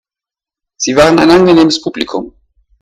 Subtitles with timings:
[0.77, 2.33] Sie waren ein angenehmes Publikum.